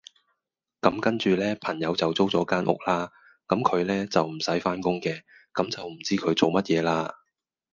[0.81, 3.11] 咁跟住呢，朋友就租咗間屋啦，
[3.47, 5.21] 咁佢呢，就唔使返工嘅，
[5.53, 7.13] 咁就唔知佢做乜嘢啦